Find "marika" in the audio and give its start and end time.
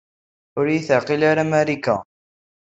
1.51-1.95